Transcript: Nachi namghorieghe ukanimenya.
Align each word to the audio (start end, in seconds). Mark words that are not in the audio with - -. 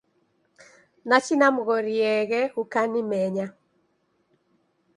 Nachi 1.07 1.33
namghorieghe 1.39 2.41
ukanimenya. 2.61 3.45